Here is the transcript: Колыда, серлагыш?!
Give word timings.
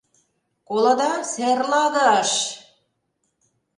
Колыда, 0.67 1.13
серлагыш?! 1.31 2.31